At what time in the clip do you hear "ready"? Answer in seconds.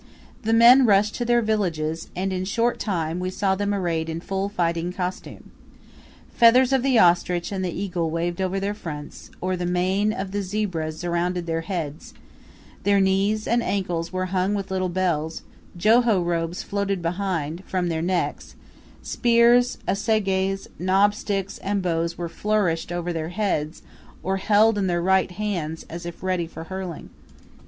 26.23-26.47